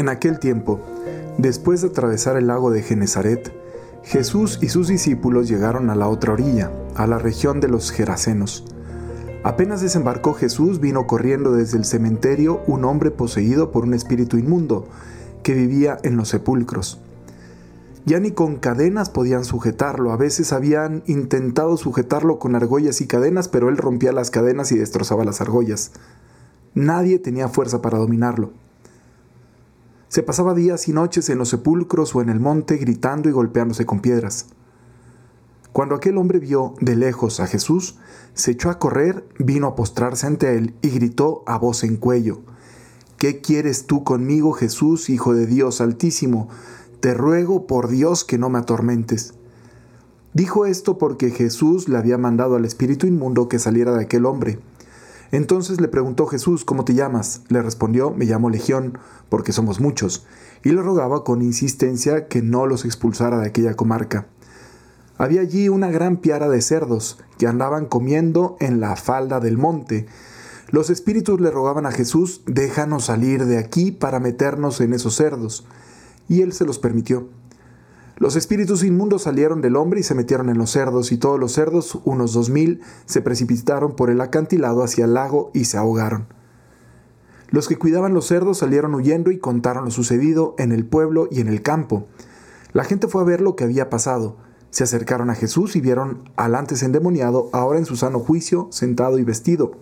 En 0.00 0.08
aquel 0.08 0.38
tiempo, 0.38 0.80
después 1.36 1.82
de 1.82 1.88
atravesar 1.88 2.38
el 2.38 2.46
lago 2.46 2.70
de 2.70 2.82
Genezaret, 2.82 3.52
Jesús 4.02 4.58
y 4.62 4.70
sus 4.70 4.88
discípulos 4.88 5.46
llegaron 5.46 5.90
a 5.90 5.94
la 5.94 6.08
otra 6.08 6.32
orilla, 6.32 6.70
a 6.94 7.06
la 7.06 7.18
región 7.18 7.60
de 7.60 7.68
los 7.68 7.90
Gerasenos. 7.90 8.64
Apenas 9.44 9.82
desembarcó 9.82 10.32
Jesús, 10.32 10.80
vino 10.80 11.06
corriendo 11.06 11.52
desde 11.52 11.76
el 11.76 11.84
cementerio 11.84 12.62
un 12.66 12.86
hombre 12.86 13.10
poseído 13.10 13.72
por 13.72 13.84
un 13.84 13.92
espíritu 13.92 14.38
inmundo, 14.38 14.88
que 15.42 15.52
vivía 15.52 15.98
en 16.02 16.16
los 16.16 16.30
sepulcros. 16.30 16.98
Ya 18.06 18.20
ni 18.20 18.30
con 18.30 18.56
cadenas 18.56 19.10
podían 19.10 19.44
sujetarlo, 19.44 20.12
a 20.12 20.16
veces 20.16 20.54
habían 20.54 21.02
intentado 21.08 21.76
sujetarlo 21.76 22.38
con 22.38 22.54
argollas 22.54 23.02
y 23.02 23.06
cadenas, 23.06 23.48
pero 23.48 23.68
él 23.68 23.76
rompía 23.76 24.12
las 24.12 24.30
cadenas 24.30 24.72
y 24.72 24.78
destrozaba 24.78 25.26
las 25.26 25.42
argollas. 25.42 25.92
Nadie 26.72 27.18
tenía 27.18 27.48
fuerza 27.48 27.82
para 27.82 27.98
dominarlo. 27.98 28.52
Se 30.10 30.24
pasaba 30.24 30.54
días 30.54 30.88
y 30.88 30.92
noches 30.92 31.28
en 31.28 31.38
los 31.38 31.50
sepulcros 31.50 32.16
o 32.16 32.20
en 32.20 32.30
el 32.30 32.40
monte 32.40 32.78
gritando 32.78 33.28
y 33.28 33.32
golpeándose 33.32 33.86
con 33.86 34.00
piedras. 34.00 34.46
Cuando 35.72 35.94
aquel 35.94 36.18
hombre 36.18 36.40
vio 36.40 36.74
de 36.80 36.96
lejos 36.96 37.38
a 37.38 37.46
Jesús, 37.46 37.96
se 38.34 38.50
echó 38.50 38.70
a 38.70 38.80
correr, 38.80 39.24
vino 39.38 39.68
a 39.68 39.76
postrarse 39.76 40.26
ante 40.26 40.56
él 40.56 40.74
y 40.82 40.88
gritó 40.88 41.44
a 41.46 41.58
voz 41.58 41.84
en 41.84 41.96
cuello, 41.96 42.40
¿Qué 43.18 43.40
quieres 43.40 43.86
tú 43.86 44.02
conmigo, 44.02 44.50
Jesús, 44.52 45.10
Hijo 45.10 45.32
de 45.32 45.46
Dios 45.46 45.80
Altísimo? 45.80 46.48
Te 46.98 47.14
ruego 47.14 47.68
por 47.68 47.86
Dios 47.86 48.24
que 48.24 48.36
no 48.36 48.50
me 48.50 48.58
atormentes. 48.58 49.34
Dijo 50.34 50.66
esto 50.66 50.98
porque 50.98 51.30
Jesús 51.30 51.88
le 51.88 51.96
había 51.96 52.18
mandado 52.18 52.56
al 52.56 52.64
espíritu 52.64 53.06
inmundo 53.06 53.48
que 53.48 53.60
saliera 53.60 53.92
de 53.92 54.02
aquel 54.02 54.26
hombre. 54.26 54.58
Entonces 55.32 55.80
le 55.80 55.88
preguntó 55.88 56.26
Jesús, 56.26 56.64
¿cómo 56.64 56.84
te 56.84 56.94
llamas? 56.94 57.42
Le 57.48 57.62
respondió, 57.62 58.10
me 58.10 58.24
llamo 58.24 58.50
Legión, 58.50 58.98
porque 59.28 59.52
somos 59.52 59.80
muchos, 59.80 60.26
y 60.64 60.70
le 60.70 60.82
rogaba 60.82 61.22
con 61.22 61.42
insistencia 61.42 62.26
que 62.26 62.42
no 62.42 62.66
los 62.66 62.84
expulsara 62.84 63.38
de 63.38 63.46
aquella 63.46 63.74
comarca. 63.74 64.26
Había 65.18 65.42
allí 65.42 65.68
una 65.68 65.90
gran 65.90 66.16
piara 66.16 66.48
de 66.48 66.62
cerdos 66.62 67.18
que 67.38 67.46
andaban 67.46 67.86
comiendo 67.86 68.56
en 68.58 68.80
la 68.80 68.96
falda 68.96 69.38
del 69.38 69.58
monte. 69.58 70.06
Los 70.70 70.88
espíritus 70.88 71.40
le 71.40 71.50
rogaban 71.50 71.86
a 71.86 71.92
Jesús, 71.92 72.42
déjanos 72.46 73.04
salir 73.04 73.44
de 73.44 73.58
aquí 73.58 73.92
para 73.92 74.18
meternos 74.18 74.80
en 74.80 74.94
esos 74.94 75.14
cerdos. 75.16 75.66
Y 76.26 76.42
él 76.42 76.52
se 76.52 76.64
los 76.64 76.78
permitió. 76.78 77.28
Los 78.20 78.36
espíritus 78.36 78.84
inmundos 78.84 79.22
salieron 79.22 79.62
del 79.62 79.76
hombre 79.76 80.00
y 80.00 80.02
se 80.02 80.14
metieron 80.14 80.50
en 80.50 80.58
los 80.58 80.72
cerdos, 80.72 81.10
y 81.10 81.16
todos 81.16 81.40
los 81.40 81.52
cerdos, 81.52 81.98
unos 82.04 82.34
dos 82.34 82.50
mil, 82.50 82.82
se 83.06 83.22
precipitaron 83.22 83.96
por 83.96 84.10
el 84.10 84.20
acantilado 84.20 84.82
hacia 84.82 85.06
el 85.06 85.14
lago 85.14 85.50
y 85.54 85.64
se 85.64 85.78
ahogaron. 85.78 86.26
Los 87.48 87.66
que 87.66 87.78
cuidaban 87.78 88.12
los 88.12 88.26
cerdos 88.26 88.58
salieron 88.58 88.94
huyendo 88.94 89.30
y 89.30 89.38
contaron 89.38 89.86
lo 89.86 89.90
sucedido 89.90 90.54
en 90.58 90.70
el 90.70 90.84
pueblo 90.84 91.28
y 91.30 91.40
en 91.40 91.48
el 91.48 91.62
campo. 91.62 92.08
La 92.74 92.84
gente 92.84 93.08
fue 93.08 93.22
a 93.22 93.24
ver 93.24 93.40
lo 93.40 93.56
que 93.56 93.64
había 93.64 93.88
pasado. 93.88 94.36
Se 94.68 94.84
acercaron 94.84 95.30
a 95.30 95.34
Jesús 95.34 95.74
y 95.74 95.80
vieron 95.80 96.30
al 96.36 96.56
antes 96.56 96.82
endemoniado, 96.82 97.48
ahora 97.54 97.78
en 97.78 97.86
su 97.86 97.96
sano 97.96 98.18
juicio, 98.18 98.68
sentado 98.70 99.18
y 99.18 99.24
vestido. 99.24 99.72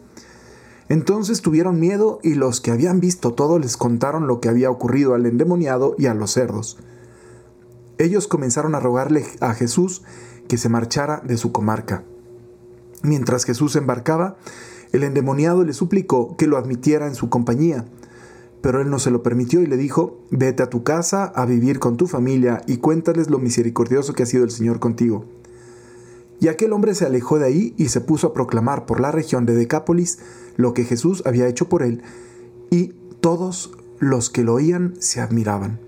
Entonces 0.88 1.42
tuvieron 1.42 1.80
miedo 1.80 2.20
y 2.22 2.34
los 2.34 2.60
que 2.60 2.70
habían 2.70 3.00
visto 3.00 3.34
todo 3.34 3.58
les 3.58 3.76
contaron 3.76 4.28
lo 4.28 4.40
que 4.40 4.48
había 4.48 4.70
ocurrido 4.70 5.14
al 5.14 5.26
endemoniado 5.26 5.96
y 5.98 6.06
a 6.06 6.14
los 6.14 6.30
cerdos. 6.30 6.78
Ellos 7.98 8.28
comenzaron 8.28 8.74
a 8.74 8.80
rogarle 8.80 9.26
a 9.40 9.54
Jesús 9.54 10.02
que 10.46 10.56
se 10.56 10.68
marchara 10.68 11.20
de 11.24 11.36
su 11.36 11.52
comarca. 11.52 12.04
Mientras 13.02 13.44
Jesús 13.44 13.76
embarcaba, 13.76 14.36
el 14.92 15.04
endemoniado 15.04 15.64
le 15.64 15.72
suplicó 15.72 16.36
que 16.36 16.46
lo 16.46 16.56
admitiera 16.56 17.06
en 17.06 17.14
su 17.14 17.28
compañía, 17.28 17.84
pero 18.60 18.80
él 18.80 18.90
no 18.90 18.98
se 18.98 19.10
lo 19.10 19.22
permitió 19.22 19.62
y 19.62 19.66
le 19.66 19.76
dijo, 19.76 20.18
vete 20.30 20.62
a 20.62 20.70
tu 20.70 20.82
casa 20.82 21.24
a 21.24 21.44
vivir 21.44 21.78
con 21.78 21.96
tu 21.96 22.06
familia 22.06 22.62
y 22.66 22.78
cuéntales 22.78 23.30
lo 23.30 23.38
misericordioso 23.38 24.14
que 24.14 24.22
ha 24.22 24.26
sido 24.26 24.44
el 24.44 24.50
Señor 24.50 24.80
contigo. 24.80 25.24
Y 26.40 26.48
aquel 26.48 26.72
hombre 26.72 26.94
se 26.94 27.04
alejó 27.04 27.38
de 27.38 27.46
ahí 27.46 27.74
y 27.76 27.88
se 27.88 28.00
puso 28.00 28.28
a 28.28 28.32
proclamar 28.32 28.86
por 28.86 29.00
la 29.00 29.10
región 29.10 29.44
de 29.44 29.54
Decápolis 29.54 30.20
lo 30.56 30.72
que 30.72 30.84
Jesús 30.84 31.22
había 31.26 31.48
hecho 31.48 31.68
por 31.68 31.82
él, 31.82 32.02
y 32.70 32.94
todos 33.20 33.72
los 33.98 34.30
que 34.30 34.44
lo 34.44 34.54
oían 34.54 34.94
se 35.00 35.20
admiraban. 35.20 35.87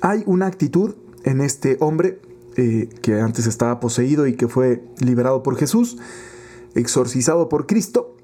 Hay 0.00 0.22
una 0.26 0.46
actitud 0.46 0.94
en 1.24 1.40
este 1.40 1.76
hombre 1.80 2.20
eh, 2.56 2.88
que 3.02 3.20
antes 3.20 3.46
estaba 3.46 3.80
poseído 3.80 4.26
y 4.26 4.34
que 4.34 4.48
fue 4.48 4.82
liberado 4.98 5.42
por 5.42 5.56
Jesús, 5.56 5.98
exorcizado 6.74 7.48
por 7.48 7.66
Cristo, 7.66 8.16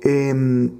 em, 0.00 0.72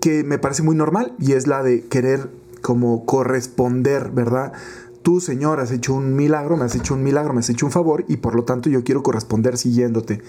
que 0.00 0.24
me 0.24 0.38
parece 0.38 0.62
muy 0.62 0.76
normal 0.76 1.14
y 1.18 1.32
es 1.32 1.46
la 1.46 1.62
de 1.62 1.82
querer 1.82 2.30
como 2.62 3.04
corresponder, 3.04 4.10
¿verdad? 4.10 4.52
Tú, 5.02 5.20
Señor, 5.20 5.60
has 5.60 5.70
hecho 5.72 5.94
un 5.94 6.14
milagro, 6.14 6.56
me 6.56 6.64
has 6.64 6.74
hecho 6.74 6.94
un 6.94 7.02
milagro, 7.02 7.32
me 7.32 7.40
has 7.40 7.50
hecho 7.50 7.66
un 7.66 7.72
favor 7.72 8.04
y 8.06 8.18
por 8.18 8.34
lo 8.34 8.44
tanto 8.44 8.68
yo 8.68 8.84
quiero 8.84 9.02
corresponder 9.02 9.56
siguiéndote. 9.56 10.20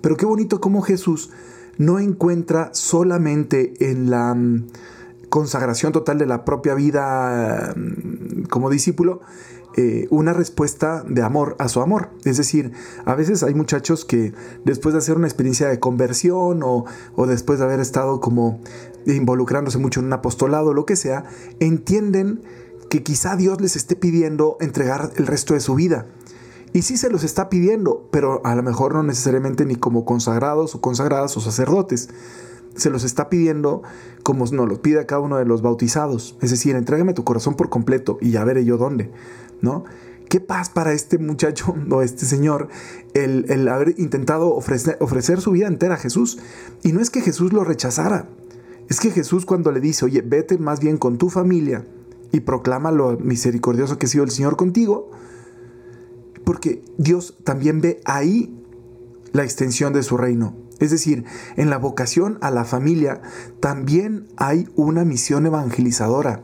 Pero 0.00 0.16
qué 0.16 0.26
bonito 0.26 0.60
como 0.60 0.82
Jesús 0.82 1.30
no 1.78 1.98
encuentra 1.98 2.70
solamente 2.72 3.74
en 3.90 4.10
la 4.10 4.36
consagración 5.28 5.92
total 5.92 6.18
de 6.18 6.26
la 6.26 6.44
propia 6.44 6.74
vida 6.74 7.74
mm, 7.76 8.23
como 8.54 8.70
discípulo, 8.70 9.20
eh, 9.76 10.06
una 10.10 10.32
respuesta 10.32 11.02
de 11.08 11.22
amor 11.22 11.56
a 11.58 11.66
su 11.66 11.80
amor. 11.80 12.10
Es 12.24 12.36
decir, 12.36 12.70
a 13.04 13.16
veces 13.16 13.42
hay 13.42 13.52
muchachos 13.52 14.04
que 14.04 14.32
después 14.64 14.92
de 14.92 15.00
hacer 15.00 15.16
una 15.16 15.26
experiencia 15.26 15.66
de 15.66 15.80
conversión 15.80 16.62
o, 16.62 16.84
o 17.16 17.26
después 17.26 17.58
de 17.58 17.64
haber 17.64 17.80
estado 17.80 18.20
como 18.20 18.60
involucrándose 19.06 19.78
mucho 19.78 19.98
en 19.98 20.06
un 20.06 20.12
apostolado, 20.12 20.72
lo 20.72 20.86
que 20.86 20.94
sea, 20.94 21.24
entienden 21.58 22.42
que 22.90 23.02
quizá 23.02 23.34
Dios 23.34 23.60
les 23.60 23.74
esté 23.74 23.96
pidiendo 23.96 24.56
entregar 24.60 25.10
el 25.16 25.26
resto 25.26 25.54
de 25.54 25.60
su 25.60 25.74
vida. 25.74 26.06
Y 26.72 26.82
sí 26.82 26.96
se 26.96 27.10
los 27.10 27.24
está 27.24 27.48
pidiendo, 27.48 28.08
pero 28.12 28.40
a 28.44 28.54
lo 28.54 28.62
mejor 28.62 28.94
no 28.94 29.02
necesariamente 29.02 29.64
ni 29.64 29.74
como 29.74 30.04
consagrados 30.04 30.76
o 30.76 30.80
consagradas 30.80 31.36
o 31.36 31.40
sacerdotes, 31.40 32.08
se 32.74 32.90
los 32.90 33.04
está 33.04 33.28
pidiendo 33.28 33.82
como 34.22 34.46
nos 34.46 34.68
lo 34.68 34.82
pide 34.82 35.00
a 35.00 35.06
cada 35.06 35.20
uno 35.20 35.36
de 35.36 35.44
los 35.44 35.62
bautizados. 35.62 36.36
Es 36.40 36.50
decir, 36.50 36.76
entrégame 36.76 37.14
tu 37.14 37.24
corazón 37.24 37.54
por 37.54 37.68
completo 37.68 38.18
y 38.20 38.30
ya 38.30 38.44
veré 38.44 38.64
yo 38.64 38.76
dónde, 38.76 39.10
¿no? 39.60 39.84
Qué 40.28 40.40
paz 40.40 40.70
para 40.70 40.92
este 40.92 41.18
muchacho 41.18 41.74
o 41.90 42.02
este 42.02 42.26
señor 42.26 42.68
el, 43.14 43.68
haber 43.68 43.94
intentado 43.98 44.54
ofrecer, 44.54 44.96
ofrecer 45.00 45.40
su 45.40 45.52
vida 45.52 45.66
entera 45.66 45.94
a 45.94 45.98
Jesús. 45.98 46.38
Y 46.82 46.92
no 46.92 47.00
es 47.00 47.10
que 47.10 47.20
Jesús 47.20 47.52
lo 47.52 47.64
rechazara, 47.64 48.28
es 48.88 49.00
que 49.00 49.10
Jesús 49.10 49.46
cuando 49.46 49.70
le 49.72 49.80
dice, 49.80 50.04
oye, 50.04 50.22
vete 50.22 50.58
más 50.58 50.80
bien 50.80 50.96
con 50.96 51.18
tu 51.18 51.30
familia 51.30 51.86
y 52.32 52.40
proclama 52.40 52.90
lo 52.90 53.16
misericordioso 53.18 53.98
que 53.98 54.06
ha 54.06 54.08
sido 54.08 54.24
el 54.24 54.30
Señor 54.30 54.56
contigo, 54.56 55.10
porque 56.44 56.82
Dios 56.98 57.38
también 57.44 57.80
ve 57.80 58.00
ahí 58.04 58.60
la 59.32 59.44
extensión 59.44 59.92
de 59.92 60.02
su 60.02 60.16
reino. 60.16 60.63
Es 60.80 60.90
decir, 60.90 61.24
en 61.56 61.70
la 61.70 61.78
vocación 61.78 62.38
a 62.40 62.50
la 62.50 62.64
familia 62.64 63.20
también 63.60 64.26
hay 64.36 64.68
una 64.76 65.04
misión 65.04 65.46
evangelizadora. 65.46 66.42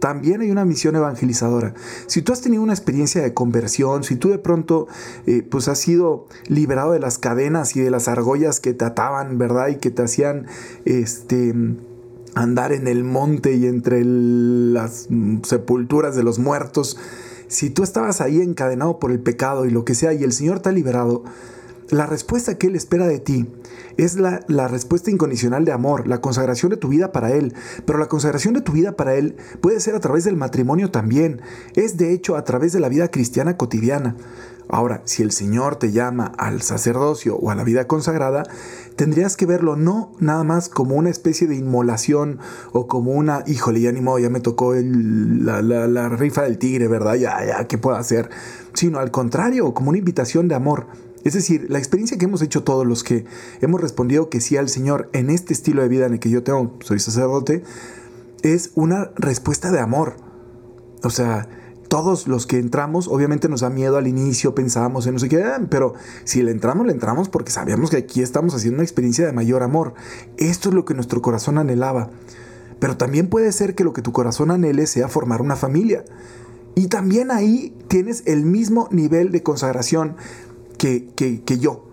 También 0.00 0.42
hay 0.42 0.50
una 0.50 0.66
misión 0.66 0.96
evangelizadora. 0.96 1.72
Si 2.06 2.20
tú 2.20 2.34
has 2.34 2.42
tenido 2.42 2.62
una 2.62 2.74
experiencia 2.74 3.22
de 3.22 3.32
conversión, 3.32 4.04
si 4.04 4.16
tú 4.16 4.28
de 4.28 4.38
pronto 4.38 4.86
eh, 5.26 5.42
pues 5.42 5.66
has 5.68 5.78
sido 5.78 6.26
liberado 6.46 6.92
de 6.92 7.00
las 7.00 7.16
cadenas 7.16 7.74
y 7.74 7.80
de 7.80 7.90
las 7.90 8.06
argollas 8.06 8.60
que 8.60 8.74
te 8.74 8.84
ataban, 8.84 9.38
¿verdad? 9.38 9.68
Y 9.68 9.76
que 9.76 9.90
te 9.90 10.02
hacían 10.02 10.46
este 10.84 11.54
andar 12.34 12.72
en 12.72 12.86
el 12.86 13.04
monte 13.04 13.54
y 13.54 13.66
entre 13.66 14.04
las 14.04 15.08
sepulturas 15.42 16.14
de 16.16 16.22
los 16.22 16.38
muertos. 16.38 16.98
Si 17.48 17.70
tú 17.70 17.82
estabas 17.82 18.20
ahí 18.20 18.40
encadenado 18.40 18.98
por 18.98 19.10
el 19.10 19.20
pecado 19.20 19.64
y 19.64 19.70
lo 19.70 19.84
que 19.84 19.94
sea 19.94 20.12
y 20.12 20.22
el 20.24 20.32
Señor 20.32 20.60
te 20.60 20.68
ha 20.68 20.72
liberado, 20.72 21.24
la 21.90 22.06
respuesta 22.06 22.56
que 22.56 22.68
Él 22.68 22.76
espera 22.76 23.06
de 23.06 23.18
ti 23.18 23.46
es 23.96 24.16
la, 24.16 24.40
la, 24.48 24.68
respuesta 24.68 25.10
incondicional 25.10 25.64
de 25.64 25.72
amor, 25.72 26.08
la 26.08 26.20
consagración 26.20 26.70
de 26.70 26.76
tu 26.76 26.88
vida 26.88 27.12
para 27.12 27.32
Él. 27.32 27.54
Pero 27.84 27.98
la 27.98 28.06
consagración 28.06 28.54
de 28.54 28.62
tu 28.62 28.72
vida 28.72 28.96
para 28.96 29.14
Él 29.14 29.36
puede 29.60 29.80
ser 29.80 29.94
a 29.94 30.00
través 30.00 30.24
del 30.24 30.36
matrimonio 30.36 30.90
también. 30.90 31.42
Es 31.74 31.96
de 31.96 32.12
hecho 32.12 32.36
a 32.36 32.44
través 32.44 32.72
de 32.72 32.80
la 32.80 32.88
vida 32.88 33.10
cristiana 33.10 33.56
cotidiana. 33.56 34.16
Ahora, 34.68 35.02
si 35.04 35.22
el 35.22 35.30
Señor 35.30 35.76
te 35.76 35.92
llama 35.92 36.32
al 36.38 36.62
sacerdocio 36.62 37.36
o 37.36 37.50
a 37.50 37.54
la 37.54 37.64
vida 37.64 37.86
consagrada, 37.86 38.44
tendrías 38.96 39.36
que 39.36 39.44
verlo 39.44 39.76
no 39.76 40.12
nada 40.20 40.42
más 40.42 40.70
como 40.70 40.94
una 40.94 41.10
especie 41.10 41.46
de 41.46 41.56
inmolación 41.56 42.38
o 42.72 42.86
como 42.86 43.12
una, 43.12 43.44
híjole, 43.46 43.82
ya 43.82 43.92
ni 43.92 44.00
modo, 44.00 44.18
ya 44.18 44.30
me 44.30 44.40
tocó 44.40 44.74
la, 44.74 45.60
la 45.60 46.08
rifa 46.08 46.42
del 46.42 46.56
tigre, 46.56 46.88
¿verdad? 46.88 47.14
Ya, 47.16 47.44
ya, 47.44 47.66
¿qué 47.66 47.76
puedo 47.76 47.96
hacer? 47.96 48.30
Sino 48.72 49.00
al 49.00 49.10
contrario, 49.10 49.74
como 49.74 49.90
una 49.90 49.98
invitación 49.98 50.48
de 50.48 50.54
amor 50.54 50.86
es 51.24 51.32
decir, 51.32 51.66
la 51.70 51.78
experiencia 51.78 52.18
que 52.18 52.26
hemos 52.26 52.42
hecho 52.42 52.62
todos 52.62 52.86
los 52.86 53.02
que 53.02 53.24
hemos 53.60 53.80
respondido 53.80 54.28
que 54.28 54.40
sí 54.40 54.56
al 54.56 54.68
Señor 54.68 55.08
en 55.12 55.30
este 55.30 55.54
estilo 55.54 55.82
de 55.82 55.88
vida 55.88 56.06
en 56.06 56.12
el 56.12 56.20
que 56.20 56.30
yo 56.30 56.42
tengo, 56.42 56.76
soy 56.80 57.00
sacerdote, 57.00 57.64
es 58.42 58.70
una 58.74 59.10
respuesta 59.16 59.72
de 59.72 59.80
amor. 59.80 60.16
O 61.02 61.10
sea, 61.10 61.48
todos 61.88 62.28
los 62.28 62.46
que 62.46 62.58
entramos, 62.58 63.08
obviamente 63.08 63.48
nos 63.48 63.60
da 63.60 63.70
miedo 63.70 63.96
al 63.96 64.06
inicio, 64.06 64.54
pensábamos 64.54 65.06
en 65.06 65.14
no 65.14 65.18
sé 65.18 65.28
qué, 65.28 65.42
ah, 65.42 65.60
pero 65.70 65.94
si 66.24 66.42
le 66.42 66.50
entramos, 66.50 66.86
le 66.86 66.92
entramos 66.92 67.28
porque 67.28 67.50
sabíamos 67.50 67.88
que 67.88 67.96
aquí 67.96 68.20
estamos 68.20 68.54
haciendo 68.54 68.76
una 68.76 68.84
experiencia 68.84 69.24
de 69.24 69.32
mayor 69.32 69.62
amor. 69.62 69.94
Esto 70.36 70.68
es 70.68 70.74
lo 70.74 70.84
que 70.84 70.94
nuestro 70.94 71.22
corazón 71.22 71.56
anhelaba. 71.56 72.10
Pero 72.80 72.96
también 72.96 73.28
puede 73.28 73.50
ser 73.52 73.74
que 73.74 73.84
lo 73.84 73.92
que 73.92 74.02
tu 74.02 74.12
corazón 74.12 74.50
anhele 74.50 74.86
sea 74.86 75.08
formar 75.08 75.40
una 75.40 75.56
familia. 75.56 76.04
Y 76.74 76.88
también 76.88 77.30
ahí 77.30 77.74
tienes 77.88 78.24
el 78.26 78.44
mismo 78.44 78.88
nivel 78.90 79.30
de 79.30 79.42
consagración 79.42 80.16
que, 80.78 81.08
que, 81.14 81.42
que 81.42 81.58
yo. 81.58 81.84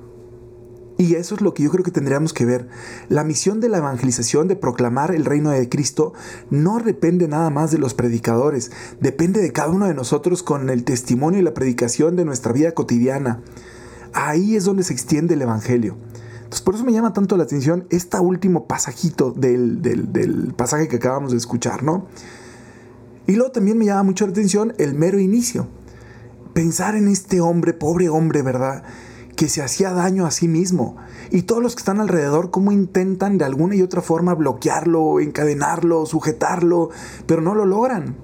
Y 1.01 1.15
eso 1.15 1.33
es 1.33 1.41
lo 1.41 1.55
que 1.55 1.63
yo 1.63 1.71
creo 1.71 1.83
que 1.83 1.89
tendríamos 1.89 2.31
que 2.31 2.45
ver. 2.45 2.67
La 3.09 3.23
misión 3.23 3.59
de 3.59 3.69
la 3.69 3.79
evangelización, 3.79 4.47
de 4.47 4.55
proclamar 4.55 5.15
el 5.15 5.25
reino 5.25 5.49
de 5.49 5.67
Cristo, 5.67 6.13
no 6.51 6.77
depende 6.77 7.27
nada 7.27 7.49
más 7.49 7.71
de 7.71 7.79
los 7.79 7.95
predicadores, 7.95 8.71
depende 8.99 9.41
de 9.41 9.51
cada 9.51 9.71
uno 9.71 9.87
de 9.87 9.95
nosotros 9.95 10.43
con 10.43 10.69
el 10.69 10.83
testimonio 10.83 11.39
y 11.39 11.43
la 11.43 11.55
predicación 11.55 12.15
de 12.15 12.23
nuestra 12.23 12.53
vida 12.53 12.73
cotidiana. 12.73 13.41
Ahí 14.13 14.55
es 14.55 14.65
donde 14.65 14.83
se 14.83 14.93
extiende 14.93 15.33
el 15.33 15.41
Evangelio. 15.41 15.97
Entonces, 16.35 16.61
por 16.61 16.75
eso 16.75 16.83
me 16.83 16.91
llama 16.91 17.13
tanto 17.13 17.35
la 17.35 17.45
atención 17.45 17.87
este 17.89 18.19
último 18.19 18.67
pasajito 18.67 19.31
del, 19.31 19.81
del 19.81 20.53
pasaje 20.55 20.87
que 20.87 20.97
acabamos 20.97 21.31
de 21.31 21.37
escuchar, 21.37 21.81
¿no? 21.81 22.05
Y 23.25 23.33
luego 23.33 23.51
también 23.51 23.79
me 23.79 23.85
llama 23.85 24.03
mucho 24.03 24.27
la 24.27 24.33
atención 24.33 24.75
el 24.77 24.93
mero 24.93 25.17
inicio. 25.17 25.67
Pensar 26.53 26.95
en 26.95 27.07
este 27.07 27.41
hombre, 27.41 27.73
pobre 27.73 28.09
hombre, 28.09 28.41
¿verdad? 28.41 28.83
que 29.41 29.49
se 29.49 29.63
hacía 29.63 29.91
daño 29.91 30.27
a 30.27 30.31
sí 30.31 30.47
mismo. 30.47 30.97
Y 31.31 31.43
todos 31.43 31.63
los 31.63 31.73
que 31.75 31.79
están 31.79 31.99
alrededor, 31.99 32.51
cómo 32.51 32.71
intentan 32.71 33.39
de 33.39 33.45
alguna 33.45 33.75
y 33.75 33.81
otra 33.81 34.03
forma 34.03 34.35
bloquearlo, 34.35 35.19
encadenarlo, 35.19 36.05
sujetarlo, 36.05 36.91
pero 37.25 37.41
no 37.41 37.55
lo 37.55 37.65
logran. 37.65 38.15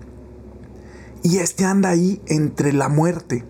Y 1.24 1.38
este 1.38 1.66
anda 1.66 1.90
ahí 1.90 2.22
entre 2.28 2.72
la 2.72 2.88
muerte. 2.88 3.46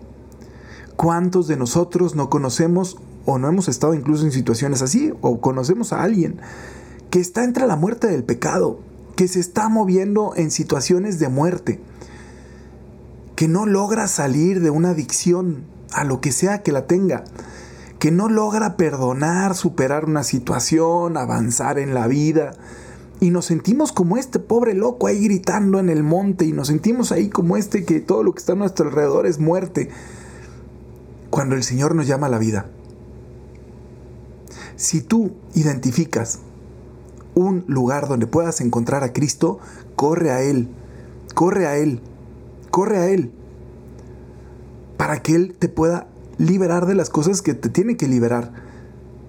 ¿Cuántos 0.96 1.46
de 1.46 1.58
nosotros 1.58 2.14
no 2.14 2.30
conocemos 2.30 2.96
o 3.26 3.38
no 3.38 3.48
hemos 3.48 3.68
estado 3.68 3.92
incluso 3.92 4.24
en 4.24 4.32
situaciones 4.32 4.80
así? 4.80 5.12
O 5.20 5.40
conocemos 5.40 5.92
a 5.92 6.02
alguien 6.02 6.40
que 7.10 7.20
está 7.20 7.44
entre 7.44 7.66
la 7.66 7.76
muerte 7.76 8.06
del 8.06 8.24
pecado, 8.24 8.80
que 9.14 9.28
se 9.28 9.40
está 9.40 9.68
moviendo 9.68 10.32
en 10.36 10.50
situaciones 10.50 11.18
de 11.18 11.28
muerte, 11.28 11.80
que 13.38 13.46
no 13.46 13.66
logra 13.66 14.08
salir 14.08 14.60
de 14.60 14.70
una 14.70 14.90
adicción 14.90 15.62
a 15.92 16.02
lo 16.02 16.20
que 16.20 16.32
sea 16.32 16.64
que 16.64 16.72
la 16.72 16.88
tenga, 16.88 17.22
que 18.00 18.10
no 18.10 18.28
logra 18.28 18.76
perdonar, 18.76 19.54
superar 19.54 20.06
una 20.06 20.24
situación, 20.24 21.16
avanzar 21.16 21.78
en 21.78 21.94
la 21.94 22.08
vida. 22.08 22.54
Y 23.20 23.30
nos 23.30 23.44
sentimos 23.46 23.92
como 23.92 24.16
este 24.16 24.40
pobre 24.40 24.74
loco 24.74 25.06
ahí 25.06 25.22
gritando 25.22 25.78
en 25.78 25.88
el 25.88 26.02
monte 26.02 26.46
y 26.46 26.52
nos 26.52 26.66
sentimos 26.66 27.12
ahí 27.12 27.28
como 27.28 27.56
este 27.56 27.84
que 27.84 28.00
todo 28.00 28.24
lo 28.24 28.32
que 28.32 28.40
está 28.40 28.54
a 28.54 28.56
nuestro 28.56 28.88
alrededor 28.88 29.24
es 29.24 29.38
muerte. 29.38 29.88
Cuando 31.30 31.54
el 31.54 31.62
Señor 31.62 31.94
nos 31.94 32.08
llama 32.08 32.26
a 32.26 32.30
la 32.30 32.38
vida. 32.38 32.66
Si 34.74 35.00
tú 35.00 35.30
identificas 35.54 36.40
un 37.36 37.62
lugar 37.68 38.08
donde 38.08 38.26
puedas 38.26 38.60
encontrar 38.60 39.04
a 39.04 39.12
Cristo, 39.12 39.60
corre 39.94 40.32
a 40.32 40.42
Él, 40.42 40.68
corre 41.36 41.68
a 41.68 41.76
Él, 41.76 42.02
corre 42.70 42.98
a 42.98 43.08
Él, 43.08 43.32
para 44.96 45.22
que 45.22 45.34
Él 45.34 45.56
te 45.58 45.68
pueda 45.68 46.08
liberar 46.38 46.86
de 46.86 46.94
las 46.94 47.10
cosas 47.10 47.42
que 47.42 47.54
te 47.54 47.68
tiene 47.68 47.96
que 47.96 48.08
liberar. 48.08 48.52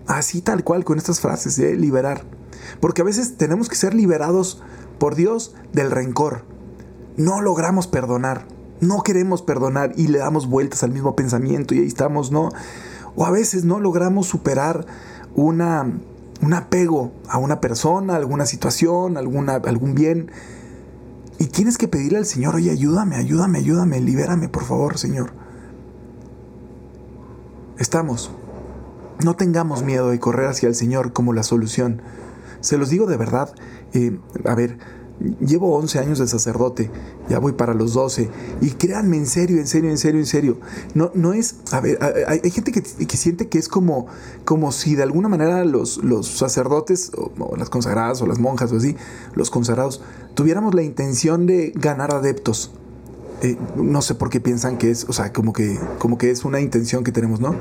Así 0.07 0.41
tal 0.41 0.63
cual 0.63 0.86
con 0.86 0.97
estas 0.97 1.19
frases 1.19 1.56
de 1.56 1.75
liberar. 1.75 2.24
Porque 2.80 3.01
a 3.01 3.06
veces 3.06 3.38
tenemos 3.38 3.69
que 3.69 3.75
ser 3.75 3.94
liberados 3.94 4.62
por 4.97 5.15
Dios 5.15 5.56
del 5.74 5.91
rencor. 5.91 6.44
No 7.18 7.41
logramos 7.41 7.88
perdonar. 7.88 8.45
No 8.81 9.03
queremos 9.03 9.41
perdonar 9.41 9.91
y 9.97 10.07
le 10.07 10.19
damos 10.19 10.47
vueltas 10.47 10.83
al 10.83 10.91
mismo 10.91 11.15
pensamiento 11.15 11.75
y 11.75 11.80
ahí 11.80 11.88
estamos, 11.88 12.31
¿no? 12.31 12.50
O 13.15 13.25
a 13.25 13.31
veces 13.31 13.65
no 13.65 13.80
logramos 13.80 14.27
superar 14.27 14.86
una, 15.36 15.91
un 16.41 16.53
apego 16.53 17.12
a 17.27 17.38
una 17.38 17.59
persona, 17.59 18.15
alguna 18.15 18.45
situación, 18.45 19.18
alguna, 19.18 19.56
algún 19.56 19.95
bien. 19.95 20.31
Y 21.39 21.47
tienes 21.47 21.77
que 21.77 21.88
pedirle 21.88 22.19
al 22.19 22.25
Señor, 22.25 22.56
oye, 22.56 22.69
ayúdame, 22.69 23.15
ayúdame, 23.15 23.59
ayúdame, 23.59 24.00
libérame, 24.00 24.50
por 24.50 24.63
favor, 24.63 24.97
Señor 24.97 25.31
estamos. 27.80 28.30
No 29.24 29.36
tengamos 29.36 29.83
miedo 29.83 30.09
de 30.09 30.19
correr 30.19 30.47
hacia 30.47 30.68
el 30.68 30.75
Señor 30.75 31.12
como 31.12 31.33
la 31.33 31.44
solución. 31.44 32.01
Se 32.62 32.77
los 32.77 32.89
digo 32.89 33.07
de 33.07 33.18
verdad. 33.18 33.53
Eh, 33.94 34.19
a 34.45 34.53
ver, 34.53 34.77
llevo 35.39 35.75
11 35.75 36.00
años 36.00 36.19
de 36.19 36.27
sacerdote, 36.27 36.89
ya 37.30 37.39
voy 37.39 37.54
para 37.54 37.74
los 37.74 37.94
12. 37.94 38.30
Y 38.62 38.71
créanme, 38.71 39.18
en 39.18 39.25
serio, 39.25 39.57
en 39.57 39.68
serio, 39.68 39.89
en 39.89 39.98
serio, 39.98 40.19
en 40.19 40.25
serio. 40.25 40.57
No, 40.94 41.12
no 41.13 41.33
es. 41.33 41.56
A 41.71 41.80
ver, 41.80 42.00
hay, 42.27 42.50
gente 42.51 42.71
que, 42.71 43.18
siente 43.18 43.48
que 43.48 43.57
es 43.57 43.68
como, 43.68 44.07
como 44.45 44.71
si 44.71 44.95
de 44.95 45.04
alguna 45.04 45.30
manera 45.30 45.63
los, 45.66 46.04
los 46.04 46.27
sacerdotes, 46.27 47.12
o, 47.16 47.56
las 47.57 47.69
consagradas, 47.69 48.21
o 48.21 48.27
las 48.27 48.39
monjas, 48.39 48.71
o 48.71 48.77
así, 48.77 48.95
los 49.33 49.50
consagrados, 49.50 50.01
tuviéramos 50.36 50.74
la 50.74 50.83
intención 50.83 51.45
de 51.45 51.72
ganar 51.75 52.13
adeptos. 52.13 52.72
Eh, 53.42 53.57
no 53.77 54.01
sé 54.01 54.15
por 54.15 54.30
qué 54.30 54.42
piensan 54.42 54.77
que 54.77 54.92
es, 54.92 55.06
o 55.07 55.13
sea, 55.13 55.31
como 55.31 55.54
que, 55.54 55.80
como 55.98 56.18
que 56.18 56.30
es 56.31 56.44
una 56.44 56.60
intención 56.60 57.04
que 57.04 57.12
tenemos, 57.12 57.39
¿no? 57.39 57.56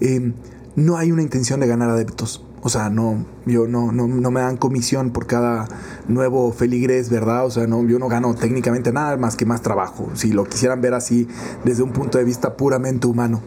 Eh, 0.00 0.32
no 0.76 0.96
hay 0.96 1.12
una 1.12 1.22
intención 1.22 1.60
de 1.60 1.66
ganar 1.66 1.90
adeptos. 1.90 2.44
O 2.62 2.68
sea, 2.68 2.90
no, 2.90 3.24
yo 3.46 3.66
no, 3.66 3.90
no, 3.90 4.06
no, 4.06 4.30
me 4.30 4.40
dan 4.40 4.58
comisión 4.58 5.12
por 5.12 5.26
cada 5.26 5.66
nuevo 6.08 6.52
feligrés, 6.52 7.08
¿verdad? 7.08 7.46
O 7.46 7.50
sea, 7.50 7.66
no, 7.66 7.82
yo 7.86 7.98
no 7.98 8.08
gano 8.08 8.34
técnicamente 8.34 8.92
nada 8.92 9.16
más 9.16 9.34
que 9.34 9.46
más 9.46 9.62
trabajo, 9.62 10.10
si 10.14 10.32
lo 10.32 10.44
quisieran 10.44 10.82
ver 10.82 10.92
así 10.92 11.26
desde 11.64 11.82
un 11.82 11.92
punto 11.92 12.18
de 12.18 12.24
vista 12.24 12.58
puramente 12.58 13.06
humano. 13.06 13.40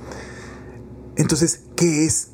Entonces, 1.15 1.62
¿qué 1.75 2.06
es? 2.06 2.30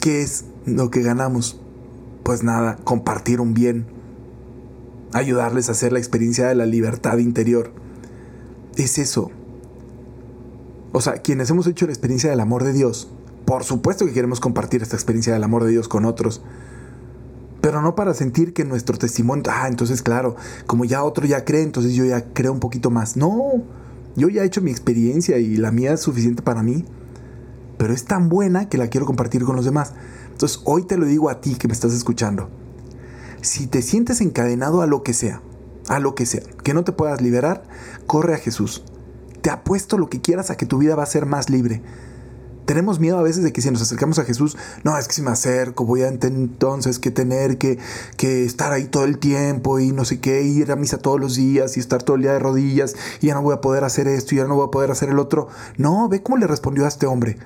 ¿Qué 0.00 0.22
es 0.22 0.46
lo 0.66 0.90
que 0.90 1.02
ganamos? 1.02 1.60
Pues 2.24 2.42
nada, 2.42 2.76
compartir 2.82 3.40
un 3.40 3.54
bien, 3.54 3.86
ayudarles 5.12 5.68
a 5.68 5.72
hacer 5.72 5.92
la 5.92 6.00
experiencia 6.00 6.48
de 6.48 6.56
la 6.56 6.66
libertad 6.66 7.18
interior. 7.18 7.70
Es 8.76 8.98
eso. 8.98 9.30
O 10.90 11.00
sea, 11.00 11.14
quienes 11.14 11.50
hemos 11.50 11.68
hecho 11.68 11.86
la 11.86 11.92
experiencia 11.92 12.30
del 12.30 12.40
amor 12.40 12.64
de 12.64 12.72
Dios, 12.72 13.10
por 13.44 13.64
supuesto 13.64 14.06
que 14.06 14.12
queremos 14.12 14.40
compartir 14.40 14.82
esta 14.82 14.96
experiencia 14.96 15.32
del 15.32 15.44
amor 15.44 15.64
de 15.64 15.70
Dios 15.70 15.88
con 15.88 16.04
otros. 16.04 16.42
Pero 17.60 17.80
no 17.80 17.94
para 17.94 18.12
sentir 18.14 18.52
que 18.52 18.64
nuestro 18.64 18.98
testimonio, 18.98 19.44
ah, 19.48 19.68
entonces 19.68 20.02
claro, 20.02 20.36
como 20.66 20.84
ya 20.84 21.02
otro 21.02 21.26
ya 21.26 21.44
cree, 21.44 21.62
entonces 21.62 21.94
yo 21.94 22.04
ya 22.04 22.24
creo 22.32 22.52
un 22.52 22.60
poquito 22.60 22.90
más. 22.90 23.16
No, 23.16 23.62
yo 24.16 24.28
ya 24.28 24.42
he 24.42 24.46
hecho 24.46 24.60
mi 24.60 24.70
experiencia 24.70 25.38
y 25.38 25.56
la 25.56 25.70
mía 25.70 25.92
es 25.92 26.00
suficiente 26.00 26.42
para 26.42 26.62
mí. 26.62 26.84
Pero 27.78 27.92
es 27.92 28.04
tan 28.04 28.28
buena 28.28 28.68
que 28.68 28.78
la 28.78 28.88
quiero 28.88 29.06
compartir 29.06 29.44
con 29.44 29.56
los 29.56 29.64
demás. 29.64 29.94
Entonces 30.30 30.60
hoy 30.64 30.84
te 30.84 30.96
lo 30.96 31.06
digo 31.06 31.30
a 31.30 31.40
ti 31.40 31.54
que 31.54 31.68
me 31.68 31.74
estás 31.74 31.92
escuchando 31.92 32.48
si 33.44 33.66
te 33.66 33.82
sientes 33.82 34.20
encadenado 34.20 34.80
a 34.80 34.86
lo 34.86 35.02
que 35.02 35.12
sea, 35.12 35.42
a 35.88 36.00
lo 36.00 36.14
que 36.14 36.24
sea, 36.24 36.42
que 36.62 36.72
no 36.72 36.82
te 36.82 36.92
puedas 36.92 37.20
liberar, 37.20 37.64
corre 38.06 38.34
a 38.34 38.38
Jesús. 38.38 38.84
Te 39.42 39.50
apuesto 39.50 39.98
lo 39.98 40.08
que 40.08 40.22
quieras 40.22 40.50
a 40.50 40.56
que 40.56 40.64
tu 40.64 40.78
vida 40.78 40.96
va 40.96 41.02
a 41.02 41.06
ser 41.06 41.26
más 41.26 41.50
libre. 41.50 41.82
Tenemos 42.64 42.98
miedo 42.98 43.18
a 43.18 43.22
veces 43.22 43.44
de 43.44 43.52
que 43.52 43.60
si 43.60 43.70
nos 43.70 43.82
acercamos 43.82 44.18
a 44.18 44.24
Jesús, 44.24 44.56
no, 44.84 44.96
es 44.96 45.06
que 45.06 45.14
si 45.14 45.22
me 45.22 45.30
acerco 45.30 45.84
voy 45.84 46.02
a 46.02 46.08
entonces 46.08 46.98
que 46.98 47.10
tener 47.10 47.58
que, 47.58 47.78
que 48.16 48.44
estar 48.44 48.72
ahí 48.72 48.84
todo 48.84 49.04
el 49.04 49.18
tiempo 49.18 49.78
y 49.80 49.92
no 49.92 50.04
sé 50.04 50.20
qué, 50.20 50.42
ir 50.42 50.72
a 50.72 50.76
misa 50.76 50.98
todos 50.98 51.20
los 51.20 51.36
días 51.36 51.76
y 51.76 51.80
estar 51.80 52.02
todo 52.02 52.16
el 52.16 52.22
día 52.22 52.32
de 52.32 52.38
rodillas 52.38 52.94
y 53.20 53.26
ya 53.28 53.34
no 53.34 53.42
voy 53.42 53.54
a 53.54 53.60
poder 53.60 53.84
hacer 53.84 54.08
esto 54.08 54.34
y 54.34 54.38
ya 54.38 54.44
no 54.44 54.54
voy 54.54 54.66
a 54.66 54.70
poder 54.70 54.90
hacer 54.90 55.10
el 55.10 55.18
otro. 55.18 55.48
No, 55.76 56.08
ve 56.08 56.22
cómo 56.22 56.38
le 56.38 56.46
respondió 56.46 56.84
a 56.84 56.88
este 56.88 57.06
hombre. 57.06 57.36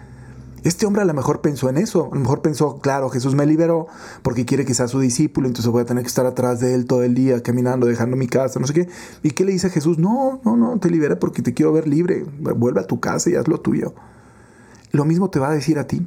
Este 0.65 0.87
hombre 0.87 1.03
a 1.03 1.05
lo 1.05 1.15
mejor 1.15 1.41
pensó 1.41 1.69
en 1.69 1.79
eso, 1.79 2.09
a 2.11 2.15
lo 2.15 2.21
mejor 2.21 2.43
pensó, 2.43 2.79
claro, 2.81 3.09
Jesús 3.11 3.35
me 3.35 3.47
liberó 3.47 3.87
porque 4.23 4.45
quiere 4.45 4.65
que 4.65 4.75
sea 4.75 4.89
su 4.89 4.99
discípulo, 4.99 5.47
entonces 5.47 5.71
voy 5.71 5.83
a 5.83 5.85
tener 5.85 6.03
que 6.03 6.09
estar 6.09 6.27
atrás 6.27 6.59
de 6.61 6.75
él 6.75 6.87
todo 6.87 7.05
el 7.05 7.15
día, 7.15 7.43
caminando, 7.43 7.87
dejando 7.87 8.17
mi 8.17 8.27
casa, 8.27 8.59
no 8.59 8.67
sé 8.67 8.75
qué. 8.75 8.89
¿Y 9.23 9.31
qué 9.31 9.45
le 9.45 9.53
dice 9.53 9.69
a 9.69 9.71
Jesús? 9.71 9.99
No, 9.99 10.41
no, 10.45 10.57
no, 10.57 10.79
te 10.79 10.91
liberé 10.91 11.17
porque 11.17 11.43
te 11.43 11.55
quiero 11.55 11.73
ver 11.73 11.87
libre, 11.87 12.25
vuelve 12.41 12.81
a 12.81 12.87
tu 12.87 12.99
casa 12.99 13.31
y 13.31 13.37
haz 13.37 13.47
lo 13.47 13.61
tuyo. 13.61 13.95
Lo 14.91 15.05
mismo 15.05 15.31
te 15.31 15.39
va 15.39 15.51
a 15.51 15.55
decir 15.55 15.79
a 15.79 15.87
ti. 15.87 16.07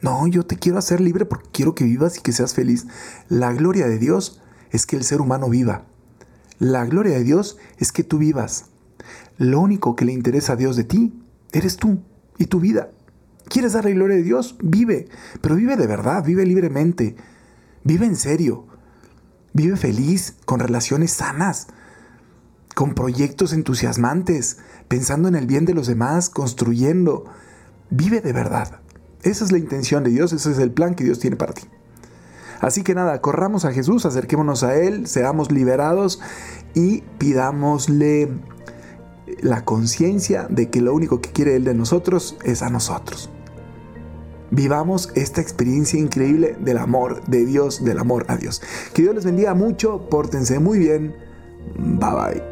No, 0.00 0.26
yo 0.26 0.44
te 0.44 0.56
quiero 0.56 0.78
hacer 0.78 1.00
libre 1.00 1.24
porque 1.26 1.48
quiero 1.52 1.74
que 1.74 1.84
vivas 1.84 2.18
y 2.18 2.20
que 2.20 2.32
seas 2.32 2.54
feliz. 2.54 2.86
La 3.28 3.52
gloria 3.52 3.86
de 3.86 3.98
Dios 3.98 4.40
es 4.70 4.86
que 4.86 4.96
el 4.96 5.04
ser 5.04 5.20
humano 5.20 5.48
viva. 5.48 5.84
La 6.58 6.84
gloria 6.84 7.14
de 7.14 7.24
Dios 7.24 7.56
es 7.78 7.92
que 7.92 8.04
tú 8.04 8.18
vivas. 8.18 8.66
Lo 9.38 9.60
único 9.60 9.96
que 9.96 10.04
le 10.04 10.12
interesa 10.12 10.54
a 10.54 10.56
Dios 10.56 10.76
de 10.76 10.84
ti 10.84 11.22
eres 11.52 11.76
tú 11.76 12.02
y 12.38 12.46
tu 12.46 12.60
vida. 12.60 12.90
¿Quieres 13.48 13.72
dar 13.72 13.84
la 13.84 13.90
gloria 13.90 14.16
de 14.16 14.22
Dios? 14.22 14.56
Vive, 14.62 15.08
pero 15.40 15.56
vive 15.56 15.76
de 15.76 15.86
verdad, 15.86 16.24
vive 16.24 16.46
libremente, 16.46 17.16
vive 17.84 18.06
en 18.06 18.16
serio, 18.16 18.66
vive 19.52 19.76
feliz, 19.76 20.36
con 20.44 20.60
relaciones 20.60 21.12
sanas, 21.12 21.66
con 22.74 22.94
proyectos 22.94 23.52
entusiasmantes, 23.52 24.58
pensando 24.88 25.28
en 25.28 25.34
el 25.34 25.46
bien 25.46 25.64
de 25.64 25.74
los 25.74 25.86
demás, 25.86 26.30
construyendo. 26.30 27.24
Vive 27.90 28.20
de 28.20 28.32
verdad. 28.32 28.80
Esa 29.22 29.44
es 29.44 29.52
la 29.52 29.58
intención 29.58 30.02
de 30.04 30.10
Dios, 30.10 30.32
ese 30.32 30.50
es 30.50 30.58
el 30.58 30.72
plan 30.72 30.94
que 30.94 31.04
Dios 31.04 31.18
tiene 31.18 31.36
para 31.36 31.52
ti. 31.52 31.62
Así 32.60 32.82
que 32.82 32.94
nada, 32.94 33.20
corramos 33.20 33.64
a 33.64 33.72
Jesús, 33.72 34.06
acerquémonos 34.06 34.62
a 34.62 34.76
Él, 34.76 35.06
seamos 35.06 35.50
liberados 35.50 36.20
y 36.74 37.02
pidámosle 37.18 38.28
la 39.40 39.64
conciencia 39.64 40.46
de 40.48 40.70
que 40.70 40.80
lo 40.80 40.94
único 40.94 41.20
que 41.20 41.30
quiere 41.30 41.56
Él 41.56 41.64
de 41.64 41.74
nosotros 41.74 42.36
es 42.44 42.62
a 42.62 42.70
nosotros. 42.70 43.30
vivamos 44.52 45.10
esta 45.14 45.40
experiencia 45.40 45.98
increíble 45.98 46.56
del 46.60 46.78
amor 46.78 47.24
de 47.26 47.44
Dios, 47.46 47.84
del 47.84 47.98
amor 47.98 48.26
a 48.28 48.36
Dios. 48.36 48.62
Que 48.92 49.02
Dios 49.02 49.14
les 49.14 49.24
bendiga 49.24 49.54
mucho, 49.54 50.08
pórtense 50.08 50.58
muy 50.60 50.78
bien. 50.78 51.16
Bye 51.76 52.10
bye. 52.10 52.51